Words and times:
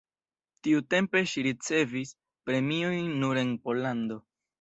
Tiutempe 0.67 1.21
ŝi 1.31 1.43
ricevis 1.47 2.13
premiojn 2.51 3.13
nur 3.25 3.41
en 3.43 3.53
Pollando. 3.67 4.19